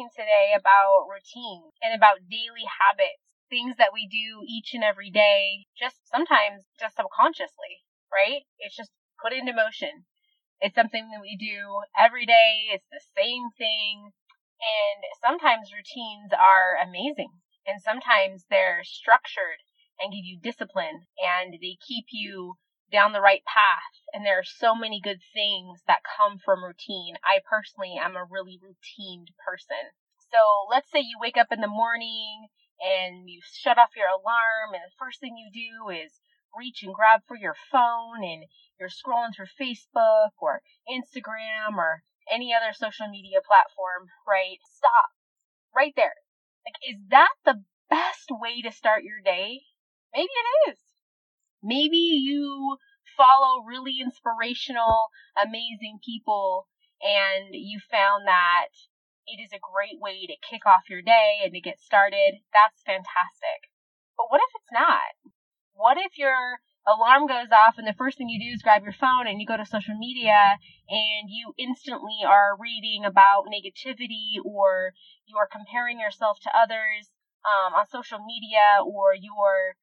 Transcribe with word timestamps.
talking 0.00 0.10
today 0.16 0.52
about 0.56 1.06
routine 1.12 1.70
and 1.82 1.94
about 1.94 2.24
daily 2.30 2.64
habits, 2.64 3.20
things 3.50 3.76
that 3.76 3.92
we 3.92 4.08
do 4.08 4.44
each 4.48 4.72
and 4.72 4.84
every 4.84 5.10
day, 5.10 5.66
just 5.78 5.96
sometimes 6.08 6.64
just 6.78 6.96
subconsciously, 6.96 7.84
right? 8.12 8.42
It's 8.58 8.76
just 8.76 8.90
put 9.22 9.32
into 9.32 9.52
motion. 9.52 10.04
It's 10.60 10.74
something 10.74 11.10
that 11.10 11.20
we 11.20 11.36
do 11.36 11.82
every 11.98 12.24
day. 12.24 12.68
It's 12.72 12.86
the 12.90 13.00
same 13.16 13.50
thing. 13.58 14.12
And 14.60 15.04
sometimes 15.20 15.72
routines 15.72 16.32
are 16.32 16.76
amazing 16.80 17.32
and 17.66 17.80
sometimes 17.80 18.44
they're 18.48 18.84
structured 18.84 19.60
and 20.00 20.12
give 20.12 20.24
you 20.24 20.38
discipline 20.40 21.04
and 21.20 21.54
they 21.54 21.76
keep 21.86 22.06
you 22.12 22.56
down 22.90 23.12
the 23.12 23.20
right 23.20 23.42
path. 23.44 23.94
And 24.12 24.26
there 24.26 24.38
are 24.38 24.44
so 24.44 24.74
many 24.74 25.00
good 25.00 25.20
things 25.32 25.80
that 25.86 26.02
come 26.04 26.38
from 26.38 26.64
routine. 26.64 27.14
I 27.24 27.40
personally 27.48 27.94
am 27.98 28.16
a 28.16 28.26
really 28.28 28.58
routined 28.58 29.30
person. 29.46 29.94
So 30.30 30.38
let's 30.70 30.90
say 30.90 31.00
you 31.00 31.18
wake 31.20 31.36
up 31.36 31.50
in 31.50 31.60
the 31.60 31.70
morning 31.70 32.48
and 32.80 33.28
you 33.28 33.40
shut 33.42 33.78
off 33.78 33.96
your 33.96 34.08
alarm 34.08 34.74
and 34.74 34.82
the 34.82 34.98
first 34.98 35.20
thing 35.20 35.36
you 35.36 35.50
do 35.52 35.90
is 35.90 36.12
reach 36.56 36.82
and 36.82 36.94
grab 36.94 37.22
for 37.26 37.36
your 37.36 37.54
phone 37.70 38.24
and 38.24 38.44
you're 38.78 38.88
scrolling 38.88 39.34
through 39.34 39.50
Facebook 39.60 40.34
or 40.40 40.62
Instagram 40.88 41.76
or 41.76 42.02
any 42.30 42.54
other 42.54 42.72
social 42.72 43.08
media 43.08 43.38
platform, 43.46 44.08
right? 44.26 44.58
Stop 44.74 45.10
right 45.74 45.92
there. 45.96 46.14
Like, 46.64 46.78
is 46.88 47.00
that 47.10 47.34
the 47.44 47.62
best 47.88 48.30
way 48.30 48.62
to 48.62 48.72
start 48.72 49.04
your 49.04 49.20
day? 49.24 49.62
Maybe 50.14 50.30
it 50.30 50.70
is. 50.70 50.78
Maybe 51.62 51.98
you 51.98 52.78
follow 53.16 53.64
really 53.64 54.00
inspirational, 54.00 55.08
amazing 55.36 55.98
people 56.04 56.66
and 57.02 57.54
you 57.54 57.80
found 57.90 58.26
that 58.26 58.72
it 59.26 59.40
is 59.40 59.52
a 59.52 59.60
great 59.60 60.00
way 60.00 60.26
to 60.26 60.48
kick 60.48 60.66
off 60.66 60.88
your 60.88 61.02
day 61.02 61.40
and 61.44 61.52
to 61.52 61.60
get 61.60 61.80
started. 61.80 62.40
That's 62.52 62.82
fantastic. 62.82 63.70
But 64.16 64.26
what 64.28 64.40
if 64.40 64.52
it's 64.56 64.72
not? 64.72 65.32
What 65.72 65.96
if 65.96 66.18
your 66.18 66.60
alarm 66.86 67.26
goes 67.26 67.52
off 67.52 67.78
and 67.78 67.86
the 67.86 67.96
first 67.96 68.18
thing 68.18 68.28
you 68.28 68.40
do 68.40 68.54
is 68.54 68.62
grab 68.62 68.82
your 68.82 68.96
phone 68.96 69.26
and 69.26 69.40
you 69.40 69.46
go 69.46 69.56
to 69.56 69.64
social 69.64 69.96
media 69.96 70.56
and 70.88 71.28
you 71.28 71.52
instantly 71.58 72.20
are 72.26 72.56
reading 72.58 73.04
about 73.04 73.44
negativity 73.46 74.40
or 74.44 74.92
you 75.26 75.36
are 75.36 75.48
comparing 75.48 76.00
yourself 76.00 76.38
to 76.40 76.50
others 76.56 77.12
um, 77.44 77.74
on 77.74 77.86
social 77.86 78.18
media 78.24 78.80
or 78.84 79.14
you're 79.14 79.76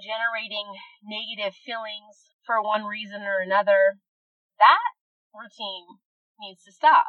generating 0.00 0.66
negative 1.04 1.54
feelings 1.64 2.32
for 2.44 2.62
one 2.62 2.84
reason 2.84 3.22
or 3.22 3.40
another, 3.40 3.98
that 4.58 4.92
routine 5.34 6.00
needs 6.40 6.62
to 6.64 6.72
stop. 6.72 7.06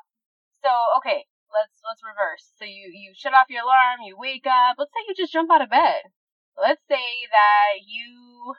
So, 0.64 0.72
okay, 1.00 1.26
let's 1.54 1.78
let's 1.86 2.04
reverse. 2.04 2.52
So 2.58 2.66
you 2.66 2.92
you 2.92 3.14
shut 3.16 3.34
off 3.34 3.50
your 3.50 3.64
alarm, 3.64 4.02
you 4.06 4.18
wake 4.18 4.48
up. 4.48 4.76
Let's 4.78 4.92
say 4.92 5.06
you 5.08 5.16
just 5.16 5.34
jump 5.34 5.52
out 5.52 5.62
of 5.62 5.70
bed 5.70 6.12
let's 6.58 6.82
say 6.90 7.06
that 7.30 7.86
you 7.86 8.54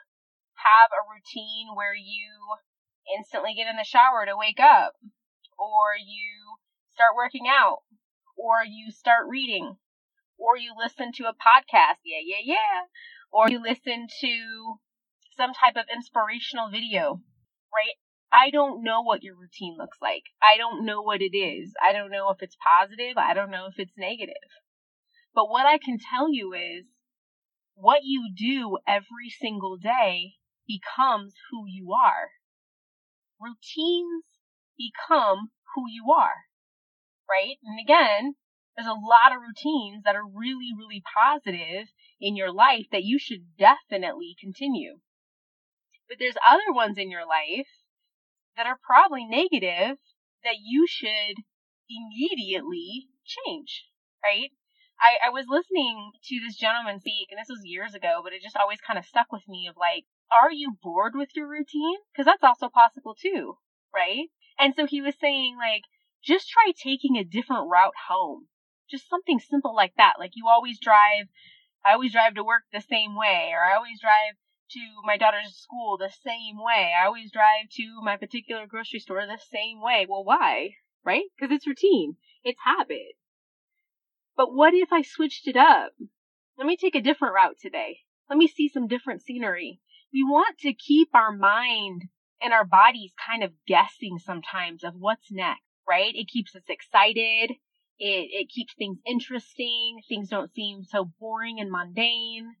have 0.55 0.89
a 0.95 1.07
routine 1.11 1.75
where 1.75 1.95
you 1.95 2.55
instantly 3.15 3.53
get 3.55 3.67
in 3.67 3.75
the 3.75 3.83
shower 3.83 4.25
to 4.25 4.37
wake 4.39 4.59
up, 4.59 4.95
or 5.57 5.95
you 5.99 6.59
start 6.91 7.15
working 7.15 7.45
out, 7.47 7.83
or 8.37 8.63
you 8.63 8.91
start 8.91 9.27
reading, 9.27 9.75
or 10.37 10.57
you 10.57 10.73
listen 10.77 11.11
to 11.13 11.27
a 11.27 11.35
podcast, 11.35 11.99
yeah, 12.05 12.23
yeah, 12.23 12.43
yeah, 12.43 12.87
or 13.31 13.49
you 13.49 13.61
listen 13.61 14.07
to 14.21 14.79
some 15.37 15.51
type 15.53 15.75
of 15.75 15.85
inspirational 15.93 16.69
video, 16.69 17.21
right? 17.73 17.95
I 18.31 18.51
don't 18.51 18.83
know 18.83 19.01
what 19.01 19.23
your 19.23 19.35
routine 19.35 19.75
looks 19.77 19.97
like. 20.01 20.23
I 20.41 20.57
don't 20.57 20.85
know 20.85 21.01
what 21.01 21.21
it 21.21 21.35
is. 21.35 21.73
I 21.81 21.93
don't 21.93 22.11
know 22.11 22.29
if 22.29 22.37
it's 22.41 22.57
positive. 22.63 23.17
I 23.17 23.33
don't 23.33 23.49
know 23.49 23.67
if 23.67 23.79
it's 23.79 23.97
negative. 23.97 24.35
But 25.33 25.49
what 25.49 25.65
I 25.65 25.77
can 25.77 25.97
tell 25.97 26.31
you 26.31 26.53
is 26.53 26.85
what 27.75 28.01
you 28.03 28.31
do 28.35 28.77
every 28.87 29.29
single 29.29 29.77
day 29.77 30.33
becomes 30.67 31.33
who 31.49 31.65
you 31.67 31.93
are. 31.93 32.29
Routines 33.39 34.25
become 34.77 35.51
who 35.73 35.85
you 35.89 36.11
are, 36.11 36.45
right? 37.29 37.55
And 37.63 37.79
again, 37.79 38.35
there's 38.79 38.87
a 38.87 38.93
lot 38.95 39.35
of 39.35 39.41
routines 39.43 40.03
that 40.05 40.15
are 40.15 40.23
really, 40.23 40.71
really 40.71 41.03
positive 41.03 41.91
in 42.21 42.37
your 42.37 42.49
life 42.49 42.85
that 42.93 43.03
you 43.03 43.19
should 43.19 43.57
definitely 43.57 44.37
continue. 44.39 44.99
But 46.07 46.15
there's 46.17 46.39
other 46.47 46.71
ones 46.71 46.97
in 46.97 47.11
your 47.11 47.27
life 47.27 47.67
that 48.55 48.67
are 48.67 48.79
probably 48.81 49.25
negative 49.25 49.97
that 50.45 50.63
you 50.63 50.87
should 50.87 51.43
immediately 51.91 53.09
change, 53.27 53.83
right? 54.23 54.51
I, 54.95 55.27
I 55.27 55.29
was 55.29 55.45
listening 55.49 56.11
to 56.29 56.39
this 56.39 56.55
gentleman 56.55 57.01
speak, 57.01 57.27
and 57.31 57.37
this 57.37 57.51
was 57.51 57.59
years 57.65 57.93
ago, 57.93 58.21
but 58.23 58.31
it 58.31 58.41
just 58.41 58.55
always 58.55 58.79
kind 58.79 58.97
of 58.97 59.03
stuck 59.03 59.27
with 59.29 59.43
me 59.49 59.67
of 59.67 59.75
like, 59.75 60.05
are 60.31 60.53
you 60.53 60.77
bored 60.81 61.15
with 61.15 61.35
your 61.35 61.49
routine? 61.49 61.97
Because 62.13 62.25
that's 62.25 62.43
also 62.43 62.69
possible 62.69 63.13
too, 63.13 63.57
right? 63.93 64.27
And 64.57 64.73
so 64.73 64.85
he 64.85 65.01
was 65.01 65.15
saying, 65.19 65.57
like, 65.59 65.83
just 66.23 66.47
try 66.47 66.71
taking 66.71 67.17
a 67.17 67.25
different 67.25 67.67
route 67.69 68.07
home. 68.07 68.47
Just 68.89 69.09
something 69.09 69.39
simple 69.39 69.75
like 69.75 69.93
that. 69.97 70.13
Like, 70.19 70.31
you 70.35 70.47
always 70.47 70.79
drive, 70.79 71.27
I 71.85 71.93
always 71.93 72.11
drive 72.11 72.35
to 72.35 72.43
work 72.43 72.63
the 72.71 72.81
same 72.81 73.15
way, 73.15 73.51
or 73.53 73.63
I 73.63 73.75
always 73.75 74.01
drive 74.01 74.35
to 74.71 74.79
my 75.03 75.17
daughter's 75.17 75.55
school 75.55 75.97
the 75.97 76.11
same 76.23 76.57
way. 76.57 76.93
I 76.99 77.05
always 77.05 77.31
drive 77.31 77.69
to 77.77 78.01
my 78.03 78.17
particular 78.17 78.67
grocery 78.67 78.99
store 78.99 79.25
the 79.25 79.39
same 79.51 79.81
way. 79.81 80.05
Well, 80.07 80.23
why? 80.23 80.75
Right? 81.03 81.25
Because 81.37 81.53
it's 81.55 81.67
routine. 81.67 82.17
It's 82.43 82.59
habit. 82.63 83.15
But 84.35 84.53
what 84.53 84.73
if 84.73 84.93
I 84.93 85.01
switched 85.01 85.47
it 85.47 85.57
up? 85.57 85.93
Let 86.57 86.67
me 86.67 86.77
take 86.77 86.95
a 86.95 87.01
different 87.01 87.35
route 87.35 87.57
today. 87.59 87.99
Let 88.29 88.37
me 88.37 88.47
see 88.47 88.69
some 88.69 88.87
different 88.87 89.21
scenery. 89.21 89.81
We 90.13 90.23
want 90.23 90.57
to 90.59 90.73
keep 90.73 91.09
our 91.13 91.31
mind 91.31 92.03
and 92.41 92.53
our 92.53 92.65
bodies 92.65 93.13
kind 93.27 93.43
of 93.43 93.51
guessing 93.67 94.17
sometimes 94.17 94.83
of 94.83 94.93
what's 94.95 95.31
next, 95.31 95.61
right? 95.87 96.13
It 96.13 96.27
keeps 96.27 96.55
us 96.55 96.63
excited. 96.69 97.51
It, 97.99 98.29
it 98.31 98.49
keeps 98.49 98.73
things 98.75 98.97
interesting. 99.05 100.01
Things 100.07 100.29
don't 100.29 100.53
seem 100.53 100.83
so 100.83 101.11
boring 101.19 101.59
and 101.59 101.69
mundane. 101.69 102.55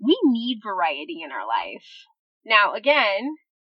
We 0.00 0.18
need 0.24 0.60
variety 0.62 1.22
in 1.22 1.30
our 1.30 1.46
life. 1.46 1.86
Now, 2.44 2.74
again, 2.74 3.36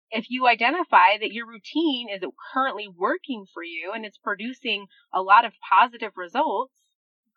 if 0.10 0.26
you 0.30 0.48
identify 0.48 1.18
that 1.20 1.32
your 1.32 1.46
routine 1.48 2.08
is 2.10 2.24
currently 2.54 2.88
working 2.88 3.46
for 3.54 3.64
you 3.64 3.92
and 3.94 4.06
it's 4.06 4.18
producing 4.18 4.88
a 5.14 5.22
lot 5.22 5.46
of 5.46 5.54
positive 5.70 6.14
results, 6.16 6.74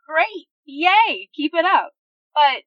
great. 0.08 0.48
Yay. 0.64 1.28
Keep 1.34 1.54
it 1.54 1.64
up. 1.64 1.92
But 2.34 2.62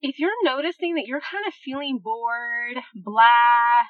if 0.00 0.18
you're 0.18 0.44
noticing 0.44 0.94
that 0.94 1.06
you're 1.06 1.20
kind 1.20 1.46
of 1.46 1.54
feeling 1.54 2.00
bored, 2.02 2.82
blah, 2.94 3.84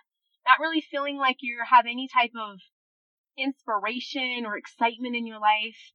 not 0.46 0.60
really 0.60 0.80
feeling 0.80 1.16
like 1.16 1.38
you 1.41 1.58
have 1.69 1.86
any 1.86 2.08
type 2.08 2.32
of 2.38 2.58
inspiration 3.38 4.44
or 4.46 4.56
excitement 4.56 5.16
in 5.16 5.26
your 5.26 5.41
life, 5.41 5.92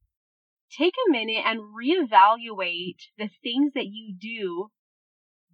take 0.76 0.94
a 1.06 1.10
minute 1.10 1.44
and 1.44 1.60
reevaluate 1.60 2.98
the 3.18 3.28
things 3.42 3.72
that 3.74 3.86
you 3.86 4.14
do 4.18 4.70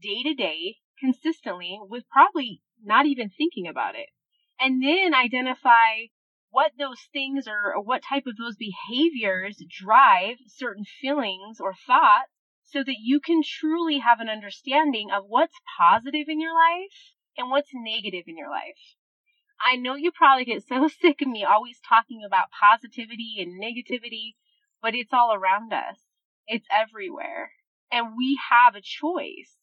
day 0.00 0.22
to 0.22 0.34
day 0.34 0.76
consistently 0.98 1.78
with 1.82 2.08
probably 2.08 2.60
not 2.82 3.06
even 3.06 3.30
thinking 3.30 3.66
about 3.66 3.94
it. 3.94 4.08
And 4.60 4.82
then 4.82 5.14
identify 5.14 6.06
what 6.50 6.72
those 6.78 7.00
things 7.12 7.46
are 7.46 7.74
or 7.74 7.82
what 7.82 8.02
type 8.02 8.24
of 8.26 8.36
those 8.36 8.56
behaviors 8.56 9.62
drive 9.68 10.36
certain 10.46 10.84
feelings 10.84 11.60
or 11.60 11.74
thoughts 11.74 12.32
so 12.64 12.82
that 12.84 12.96
you 13.00 13.20
can 13.20 13.42
truly 13.42 13.98
have 13.98 14.20
an 14.20 14.28
understanding 14.28 15.10
of 15.10 15.24
what's 15.26 15.54
positive 15.78 16.28
in 16.28 16.40
your 16.40 16.54
life 16.54 17.14
and 17.36 17.50
what's 17.50 17.70
negative 17.72 18.24
in 18.26 18.36
your 18.36 18.50
life. 18.50 18.96
I 19.64 19.76
know 19.76 19.94
you 19.94 20.12
probably 20.12 20.44
get 20.44 20.66
so 20.66 20.88
sick 21.00 21.22
of 21.22 21.28
me 21.28 21.44
always 21.44 21.80
talking 21.86 22.22
about 22.24 22.48
positivity 22.50 23.36
and 23.38 23.60
negativity, 23.60 24.34
but 24.82 24.94
it's 24.94 25.12
all 25.12 25.32
around 25.34 25.72
us. 25.72 25.96
It's 26.46 26.66
everywhere. 26.70 27.52
And 27.90 28.16
we 28.16 28.38
have 28.50 28.74
a 28.74 28.80
choice. 28.82 29.54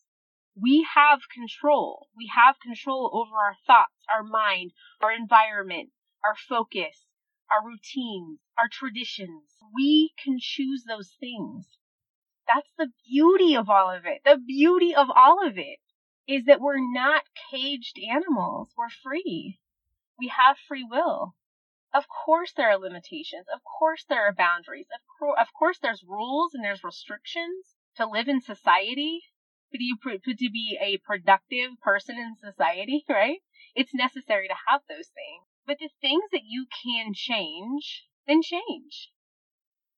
We 0.60 0.88
have 0.96 1.20
control. 1.34 2.08
We 2.16 2.32
have 2.36 2.60
control 2.60 3.12
over 3.14 3.36
our 3.36 3.56
thoughts, 3.68 4.06
our 4.14 4.24
mind, 4.24 4.72
our 5.02 5.12
environment, 5.12 5.90
our 6.24 6.36
focus, 6.48 7.06
our 7.52 7.66
routines, 7.66 8.40
our 8.58 8.70
traditions. 8.72 9.44
We 9.74 10.12
can 10.24 10.38
choose 10.40 10.84
those 10.88 11.12
things. 11.20 11.68
That's 12.48 12.72
the 12.78 12.92
beauty 13.08 13.56
of 13.56 13.70
all 13.70 13.92
of 13.92 14.06
it. 14.06 14.22
The 14.24 14.38
beauty 14.38 14.96
of 14.96 15.08
all 15.14 15.46
of 15.46 15.58
it 15.58 15.80
is 16.28 16.46
that 16.46 16.62
we're 16.62 16.94
not 16.94 17.24
caged 17.52 17.98
animals. 18.00 18.70
We're 18.78 18.90
free. 19.04 19.60
We 20.20 20.28
have 20.28 20.58
free 20.68 20.86
will. 20.90 21.36
Of 21.96 22.08
course 22.10 22.52
there 22.52 22.70
are 22.70 22.78
limitations. 22.78 23.48
Of 23.48 23.62
course 23.64 24.04
there 24.04 24.28
are 24.28 24.34
boundaries. 24.34 24.88
Of, 24.94 25.38
of 25.40 25.54
course 25.54 25.80
there's 25.80 26.04
rules 26.04 26.54
and 26.54 26.62
there's 26.62 26.84
restrictions 26.84 27.78
to 27.96 28.06
live 28.06 28.28
in 28.28 28.42
society. 28.42 29.22
But 29.72 29.80
you 29.80 29.98
to 30.04 30.50
be 30.52 30.78
a 30.82 30.98
productive 30.98 31.80
person 31.82 32.18
in 32.18 32.36
society, 32.36 33.06
right? 33.10 33.40
It's 33.76 33.94
necessary 33.94 34.50
to 34.50 34.56
have 34.68 34.82
those 34.90 35.08
things. 35.08 35.48
But 35.66 35.80
the 35.80 35.90
things 36.02 36.26
that 36.34 36.44
you 36.44 36.68
can 36.84 37.14
change, 37.14 38.08
then 38.28 38.42
change. 38.42 39.12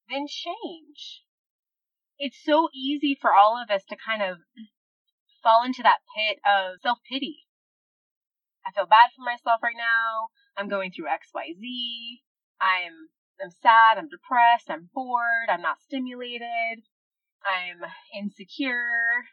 then 0.08 0.28
change. 0.28 1.24
It's 2.20 2.38
so 2.44 2.70
easy 2.76 3.18
for 3.20 3.34
all 3.34 3.58
of 3.62 3.72
us 3.72 3.84
to 3.86 3.96
kind 3.98 4.22
of 4.22 4.38
fall 5.42 5.64
into 5.64 5.82
that 5.82 6.02
pit 6.16 6.38
of 6.46 6.80
self 6.82 7.00
pity. 7.10 7.48
I 8.66 8.72
feel 8.72 8.86
bad 8.86 9.10
for 9.16 9.24
myself 9.24 9.64
right 9.64 9.76
now. 9.76 10.30
I'm 10.58 10.68
going 10.68 10.92
through 10.92 11.06
XYZ. 11.06 12.22
I'm 12.60 13.10
I'm 13.40 13.52
sad, 13.52 13.98
I'm 13.98 14.10
depressed, 14.10 14.70
I'm 14.70 14.90
bored, 14.94 15.48
I'm 15.50 15.62
not 15.62 15.80
stimulated, 15.80 16.82
I'm 17.46 17.82
insecure. 18.16 19.26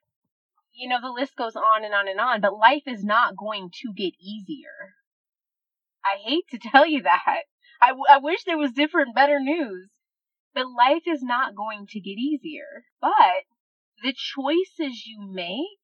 You 0.75 0.91
know, 0.91 1.01
the 1.01 1.09
list 1.09 1.37
goes 1.37 1.57
on 1.57 1.85
and 1.85 1.95
on 1.95 2.07
and 2.07 2.21
on, 2.21 2.43
but 2.43 2.59
life 2.59 2.83
is 2.87 3.03
not 3.03 3.37
going 3.37 3.71
to 3.83 3.93
get 3.97 4.13
easier. 4.21 4.93
I 6.05 6.19
hate 6.19 6.45
to 6.51 6.59
tell 6.71 6.87
you 6.87 7.03
that. 7.03 7.45
I, 7.81 7.89
w- 7.89 8.05
I 8.11 8.19
wish 8.19 8.45
there 8.45 8.59
was 8.59 8.73
different, 8.73 9.15
better 9.15 9.41
news. 9.41 9.89
But 10.55 10.67
life 10.71 11.03
is 11.07 11.23
not 11.23 11.57
going 11.57 11.87
to 11.89 12.01
get 12.01 12.19
easier. 12.19 12.85
But 13.01 13.45
the 14.03 14.13
choices 14.13 15.07
you 15.07 15.19
make 15.21 15.81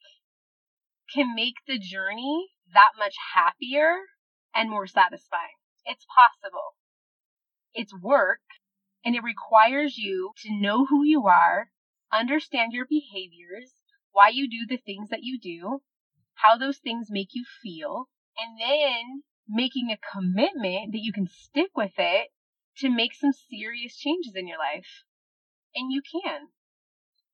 can 1.13 1.35
make 1.35 1.57
the 1.67 1.79
journey 1.79 2.51
that 2.73 2.91
much 2.99 3.15
happier 3.35 3.97
and 4.55 4.71
more 4.71 4.87
satisfying. 4.87 5.57
It's 5.85 6.07
possible. 6.07 6.75
It's 7.75 7.95
work 7.95 8.41
and 9.05 9.15
it 9.15 9.23
requires 9.23 9.97
you 9.97 10.33
to 10.43 10.61
know 10.61 10.87
who 10.87 11.03
you 11.05 11.27
are, 11.27 11.71
understand 12.13 12.73
your 12.73 12.87
behaviors, 12.87 13.75
why 14.13 14.29
you 14.29 14.49
do 14.49 14.67
the 14.69 14.81
things 14.85 15.09
that 15.11 15.23
you 15.23 15.39
do, 15.41 15.83
how 16.35 16.57
those 16.57 16.79
things 16.79 17.09
make 17.11 17.31
you 17.33 17.45
feel, 17.63 18.09
and 18.37 18.61
then 18.61 19.23
making 19.49 19.91
a 19.91 19.99
commitment 20.13 20.93
that 20.93 21.01
you 21.01 21.13
can 21.13 21.27
stick 21.27 21.71
with 21.75 21.93
it 21.99 22.29
to 22.79 22.89
make 22.89 23.15
some 23.15 23.33
serious 23.33 23.97
changes 23.97 24.35
in 24.35 24.47
your 24.47 24.59
life. 24.59 25.05
And 25.75 25.93
you 25.93 26.03
can. 26.03 26.49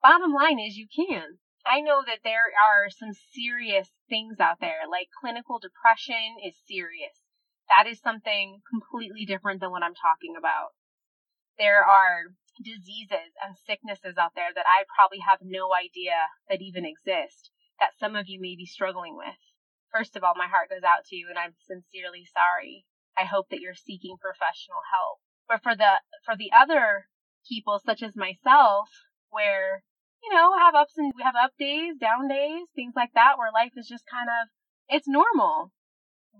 Bottom 0.02 0.32
line 0.32 0.58
is 0.58 0.76
you 0.76 0.86
can. 0.94 1.38
I 1.66 1.80
know 1.80 2.02
that 2.06 2.22
there 2.22 2.46
are 2.54 2.88
some 2.90 3.12
serious 3.34 3.90
things 4.08 4.38
out 4.38 4.60
there, 4.60 4.86
like 4.88 5.10
clinical 5.10 5.58
depression 5.58 6.38
is 6.38 6.54
serious. 6.66 7.18
That 7.68 7.90
is 7.90 7.98
something 7.98 8.62
completely 8.70 9.26
different 9.26 9.60
than 9.60 9.72
what 9.72 9.82
I'm 9.82 9.98
talking 9.98 10.36
about. 10.38 10.78
There 11.58 11.82
are 11.82 12.30
diseases 12.62 13.34
and 13.42 13.58
sicknesses 13.66 14.14
out 14.16 14.38
there 14.38 14.54
that 14.54 14.70
I 14.70 14.86
probably 14.94 15.18
have 15.26 15.40
no 15.42 15.74
idea 15.74 16.30
that 16.48 16.62
even 16.62 16.86
exist 16.86 17.50
that 17.80 17.98
some 17.98 18.14
of 18.14 18.28
you 18.28 18.40
may 18.40 18.54
be 18.54 18.64
struggling 18.64 19.16
with. 19.16 19.36
First 19.92 20.14
of 20.14 20.22
all, 20.22 20.34
my 20.36 20.46
heart 20.46 20.70
goes 20.70 20.84
out 20.86 21.04
to 21.06 21.16
you 21.16 21.26
and 21.28 21.38
I'm 21.38 21.54
sincerely 21.66 22.24
sorry. 22.30 22.86
I 23.18 23.24
hope 23.24 23.48
that 23.50 23.60
you're 23.60 23.74
seeking 23.74 24.16
professional 24.20 24.86
help. 24.94 25.18
But 25.48 25.62
for 25.62 25.74
the 25.74 26.00
for 26.24 26.36
the 26.36 26.52
other 26.54 27.08
people 27.48 27.80
such 27.84 28.02
as 28.02 28.16
myself 28.16 28.88
where 29.30 29.82
you 30.26 30.34
know, 30.34 30.58
have 30.58 30.74
ups 30.74 30.98
and 30.98 31.12
we 31.16 31.22
have 31.22 31.36
up 31.38 31.52
days, 31.58 31.94
down 32.00 32.28
days, 32.28 32.66
things 32.74 32.94
like 32.96 33.12
that 33.14 33.38
where 33.38 33.50
life 33.54 33.72
is 33.76 33.86
just 33.88 34.04
kind 34.10 34.28
of 34.28 34.48
it's 34.88 35.08
normal 35.08 35.72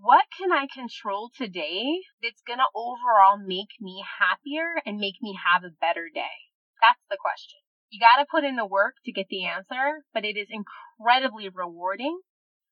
what 0.02 0.24
can 0.36 0.52
I 0.52 0.66
control 0.72 1.30
today 1.34 2.02
that's 2.22 2.42
going 2.46 2.58
to 2.58 2.74
overall 2.74 3.38
make 3.38 3.80
me 3.80 4.04
happier 4.20 4.82
and 4.84 4.98
make 4.98 5.16
me 5.22 5.38
have 5.40 5.64
a 5.64 5.72
better 5.80 6.10
day? 6.12 6.52
That's 6.82 7.00
the 7.08 7.16
question. 7.18 7.60
You 7.88 8.00
got 8.00 8.20
to 8.20 8.28
put 8.30 8.44
in 8.44 8.56
the 8.56 8.66
work 8.66 8.96
to 9.04 9.12
get 9.12 9.28
the 9.28 9.46
answer, 9.46 10.04
but 10.12 10.24
it 10.24 10.36
is 10.36 10.48
incredibly 10.50 11.48
rewarding 11.48 12.20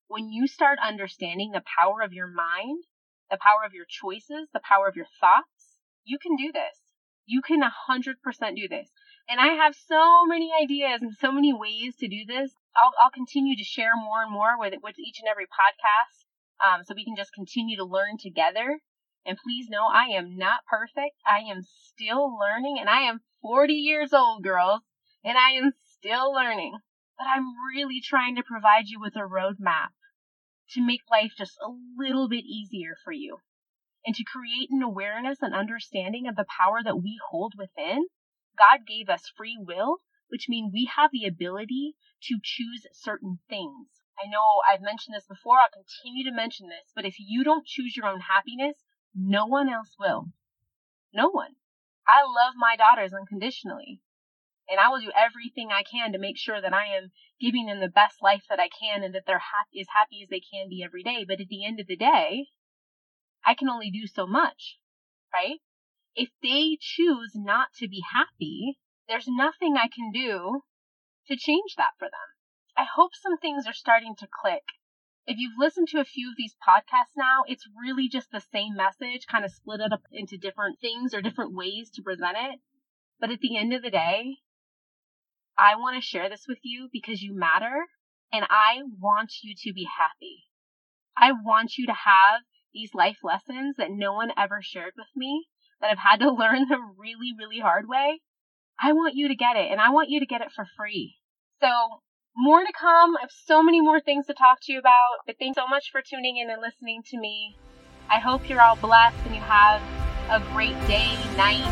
when 0.08 0.28
you 0.28 0.46
start 0.46 0.78
understanding 0.82 1.52
the 1.52 1.64
power 1.78 2.02
of 2.02 2.12
your 2.12 2.26
mind, 2.26 2.84
the 3.30 3.38
power 3.40 3.64
of 3.64 3.72
your 3.72 3.86
choices, 3.88 4.48
the 4.52 4.60
power 4.60 4.86
of 4.86 4.96
your 4.96 5.08
thoughts. 5.20 5.80
You 6.04 6.18
can 6.18 6.36
do 6.36 6.52
this. 6.52 6.76
You 7.24 7.40
can 7.40 7.62
100% 7.62 8.56
do 8.56 8.68
this. 8.68 8.90
And 9.28 9.40
I 9.40 9.54
have 9.54 9.74
so 9.74 10.26
many 10.26 10.50
ideas 10.62 11.00
and 11.00 11.12
so 11.18 11.32
many 11.32 11.52
ways 11.52 11.96
to 11.96 12.08
do 12.08 12.24
this. 12.26 12.52
I'll, 12.76 12.92
I'll 13.02 13.10
continue 13.10 13.56
to 13.56 13.64
share 13.64 13.96
more 13.96 14.22
and 14.22 14.30
more 14.30 14.58
with, 14.58 14.74
with 14.82 14.98
each 14.98 15.20
and 15.20 15.28
every 15.28 15.46
podcast 15.46 16.24
um, 16.64 16.84
so 16.84 16.94
we 16.94 17.04
can 17.04 17.16
just 17.16 17.32
continue 17.32 17.76
to 17.78 17.84
learn 17.84 18.18
together. 18.18 18.80
And 19.26 19.38
please 19.38 19.68
know 19.70 19.86
I 19.86 20.16
am 20.16 20.36
not 20.36 20.66
perfect. 20.68 21.16
I 21.26 21.50
am 21.50 21.62
still 21.62 22.36
learning 22.38 22.76
and 22.78 22.90
I 22.90 23.02
am 23.02 23.22
40 23.42 23.72
years 23.72 24.12
old, 24.12 24.42
girls, 24.42 24.82
and 25.24 25.38
I 25.38 25.52
am 25.52 25.72
still 25.96 26.32
learning. 26.32 26.76
But 27.16 27.26
I'm 27.28 27.46
really 27.74 28.00
trying 28.02 28.36
to 28.36 28.42
provide 28.42 28.88
you 28.88 29.00
with 29.00 29.16
a 29.16 29.20
roadmap 29.20 29.92
to 30.70 30.82
make 30.82 31.02
life 31.10 31.32
just 31.36 31.56
a 31.62 31.70
little 31.96 32.28
bit 32.28 32.44
easier 32.44 32.96
for 33.04 33.12
you 33.12 33.38
and 34.04 34.14
to 34.16 34.24
create 34.24 34.68
an 34.70 34.82
awareness 34.82 35.38
and 35.40 35.54
understanding 35.54 36.26
of 36.26 36.36
the 36.36 36.44
power 36.44 36.82
that 36.82 37.02
we 37.02 37.18
hold 37.30 37.54
within. 37.56 38.06
God 38.56 38.86
gave 38.86 39.08
us 39.08 39.32
free 39.36 39.58
will, 39.58 39.98
which 40.28 40.48
means 40.48 40.72
we 40.72 40.90
have 40.96 41.10
the 41.12 41.26
ability 41.26 41.96
to 42.22 42.38
choose 42.42 42.86
certain 42.92 43.38
things. 43.48 43.88
I 44.18 44.28
know 44.28 44.62
I've 44.68 44.80
mentioned 44.80 45.14
this 45.14 45.26
before, 45.26 45.58
I'll 45.58 45.68
continue 45.70 46.24
to 46.24 46.36
mention 46.36 46.68
this, 46.68 46.92
but 46.94 47.04
if 47.04 47.16
you 47.18 47.42
don't 47.42 47.66
choose 47.66 47.96
your 47.96 48.06
own 48.06 48.20
happiness, 48.20 48.76
no 49.14 49.46
one 49.46 49.68
else 49.68 49.96
will. 49.98 50.26
No 51.12 51.30
one. 51.30 51.56
I 52.06 52.22
love 52.22 52.54
my 52.56 52.76
daughters 52.76 53.12
unconditionally. 53.12 54.00
And 54.68 54.80
I 54.80 54.88
will 54.88 55.00
do 55.00 55.12
everything 55.14 55.70
I 55.70 55.82
can 55.82 56.12
to 56.12 56.18
make 56.18 56.38
sure 56.38 56.60
that 56.60 56.72
I 56.72 56.86
am 56.96 57.12
giving 57.40 57.66
them 57.66 57.80
the 57.80 57.88
best 57.88 58.22
life 58.22 58.44
that 58.48 58.60
I 58.60 58.68
can 58.68 59.02
and 59.02 59.14
that 59.14 59.24
they're 59.26 59.36
as 59.36 59.86
happy 59.92 60.22
as 60.22 60.28
they 60.30 60.40
can 60.40 60.68
be 60.68 60.82
every 60.82 61.02
day. 61.02 61.24
But 61.26 61.40
at 61.40 61.48
the 61.48 61.64
end 61.64 61.80
of 61.80 61.86
the 61.86 61.96
day, 61.96 62.48
I 63.44 63.54
can 63.54 63.68
only 63.68 63.90
do 63.90 64.06
so 64.06 64.26
much, 64.26 64.78
right? 65.32 65.60
If 66.16 66.30
they 66.42 66.78
choose 66.80 67.32
not 67.34 67.72
to 67.78 67.88
be 67.88 68.02
happy, 68.12 68.78
there's 69.08 69.26
nothing 69.26 69.76
I 69.76 69.88
can 69.88 70.12
do 70.12 70.62
to 71.26 71.36
change 71.36 71.74
that 71.76 71.92
for 71.98 72.06
them. 72.06 72.28
I 72.76 72.84
hope 72.84 73.14
some 73.14 73.38
things 73.38 73.66
are 73.66 73.72
starting 73.72 74.14
to 74.16 74.28
click. 74.42 74.64
If 75.26 75.38
you've 75.38 75.58
listened 75.58 75.88
to 75.88 76.00
a 76.00 76.04
few 76.04 76.28
of 76.30 76.36
these 76.36 76.54
podcasts 76.66 77.16
now, 77.16 77.44
it's 77.46 77.66
really 77.80 78.08
just 78.08 78.30
the 78.30 78.40
same 78.40 78.74
message, 78.74 79.26
kind 79.26 79.44
of 79.44 79.50
split 79.50 79.80
it 79.80 79.92
up 79.92 80.02
into 80.12 80.36
different 80.36 80.80
things 80.80 81.14
or 81.14 81.22
different 81.22 81.54
ways 81.54 81.90
to 81.94 82.02
present 82.02 82.36
it. 82.38 82.60
But 83.18 83.30
at 83.30 83.40
the 83.40 83.56
end 83.56 83.72
of 83.72 83.82
the 83.82 83.90
day, 83.90 84.36
I 85.56 85.76
want 85.76 85.96
to 85.96 86.06
share 86.06 86.28
this 86.28 86.46
with 86.46 86.58
you 86.62 86.88
because 86.92 87.22
you 87.22 87.34
matter 87.34 87.86
and 88.32 88.44
I 88.50 88.82
want 89.00 89.32
you 89.42 89.54
to 89.56 89.72
be 89.72 89.86
happy. 89.98 90.44
I 91.16 91.32
want 91.32 91.78
you 91.78 91.86
to 91.86 91.94
have 91.94 92.42
these 92.72 92.92
life 92.92 93.18
lessons 93.22 93.76
that 93.78 93.90
no 93.90 94.12
one 94.12 94.32
ever 94.36 94.60
shared 94.60 94.94
with 94.96 95.06
me, 95.14 95.46
that 95.80 95.90
I've 95.90 95.98
had 95.98 96.20
to 96.20 96.30
learn 96.32 96.66
the 96.68 96.78
really, 96.98 97.32
really 97.38 97.60
hard 97.60 97.88
way. 97.88 98.20
I 98.82 98.92
want 98.92 99.14
you 99.14 99.28
to 99.28 99.36
get 99.36 99.56
it 99.56 99.70
and 99.70 99.80
I 99.80 99.90
want 99.90 100.10
you 100.10 100.20
to 100.20 100.26
get 100.26 100.40
it 100.40 100.50
for 100.54 100.66
free. 100.76 101.16
So 101.60 101.68
more 102.36 102.60
to 102.60 102.72
come. 102.78 103.16
I 103.16 103.20
have 103.20 103.30
so 103.46 103.62
many 103.62 103.80
more 103.80 104.00
things 104.00 104.26
to 104.26 104.34
talk 104.34 104.58
to 104.62 104.72
you 104.72 104.78
about. 104.78 105.22
But 105.26 105.36
thanks 105.38 105.56
so 105.56 105.66
much 105.68 105.90
for 105.92 106.02
tuning 106.02 106.36
in 106.36 106.50
and 106.50 106.60
listening 106.60 107.02
to 107.10 107.18
me. 107.18 107.56
I 108.10 108.18
hope 108.18 108.48
you're 108.48 108.60
all 108.60 108.76
blessed 108.76 109.16
and 109.26 109.34
you 109.34 109.40
have 109.40 109.80
a 110.30 110.40
great 110.52 110.78
day, 110.86 111.16
night, 111.36 111.64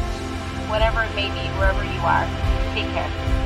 whatever 0.69 1.03
it 1.03 1.15
may 1.15 1.29
be, 1.29 1.49
wherever 1.59 1.85
you 1.85 2.01
are. 2.01 2.27
Take 2.75 2.87
care. 2.95 3.42